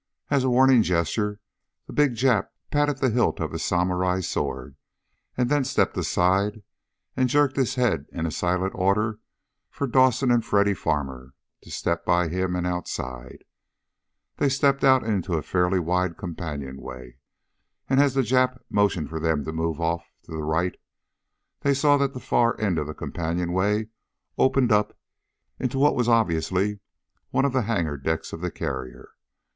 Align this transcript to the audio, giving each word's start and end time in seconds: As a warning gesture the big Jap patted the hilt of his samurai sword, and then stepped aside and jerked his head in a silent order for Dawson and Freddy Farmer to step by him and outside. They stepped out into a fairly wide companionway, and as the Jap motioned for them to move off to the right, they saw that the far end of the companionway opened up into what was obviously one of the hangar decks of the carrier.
As 0.31 0.43
a 0.43 0.49
warning 0.49 0.81
gesture 0.81 1.39
the 1.85 1.93
big 1.93 2.15
Jap 2.15 2.47
patted 2.71 2.97
the 2.97 3.11
hilt 3.11 3.39
of 3.39 3.51
his 3.51 3.63
samurai 3.63 4.21
sword, 4.21 4.75
and 5.37 5.47
then 5.47 5.63
stepped 5.63 5.95
aside 5.95 6.63
and 7.15 7.29
jerked 7.29 7.55
his 7.55 7.75
head 7.75 8.07
in 8.11 8.25
a 8.25 8.31
silent 8.31 8.73
order 8.73 9.19
for 9.69 9.85
Dawson 9.85 10.31
and 10.31 10.43
Freddy 10.43 10.73
Farmer 10.73 11.35
to 11.61 11.69
step 11.69 12.03
by 12.03 12.29
him 12.29 12.55
and 12.55 12.65
outside. 12.65 13.43
They 14.37 14.49
stepped 14.49 14.83
out 14.83 15.03
into 15.03 15.35
a 15.35 15.43
fairly 15.43 15.79
wide 15.79 16.17
companionway, 16.17 17.17
and 17.87 17.99
as 17.99 18.15
the 18.15 18.21
Jap 18.21 18.59
motioned 18.71 19.07
for 19.07 19.19
them 19.19 19.45
to 19.45 19.53
move 19.53 19.79
off 19.79 20.03
to 20.23 20.31
the 20.31 20.41
right, 20.41 20.75
they 21.59 21.75
saw 21.75 21.97
that 21.97 22.15
the 22.15 22.19
far 22.19 22.59
end 22.59 22.79
of 22.79 22.87
the 22.87 22.95
companionway 22.95 23.89
opened 24.35 24.71
up 24.71 24.97
into 25.59 25.77
what 25.77 25.93
was 25.95 26.09
obviously 26.09 26.79
one 27.29 27.45
of 27.45 27.53
the 27.53 27.61
hangar 27.69 27.97
decks 27.97 28.33
of 28.33 28.41
the 28.41 28.49
carrier. 28.49 29.11